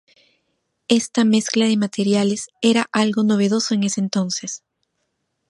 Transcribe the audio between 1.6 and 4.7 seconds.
de materiales era algo novedoso en ese entonces.